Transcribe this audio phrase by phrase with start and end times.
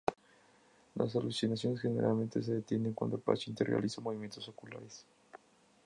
[0.95, 5.05] Las alucinaciones generalmente se detienen cuando el paciente realiza movimientos oculares.